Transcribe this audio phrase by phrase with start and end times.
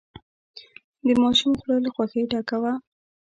[1.05, 2.73] د ماشوم خوله له خوښۍ ډکه وه.